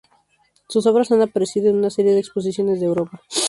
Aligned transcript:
Sus 0.67 0.87
obras 0.87 1.11
han 1.11 1.21
aparecido 1.21 1.69
en 1.69 1.75
una 1.75 1.91
serie 1.91 2.13
de 2.13 2.19
exposiciones 2.21 2.79
de 2.79 2.87
Europa. 2.87 3.21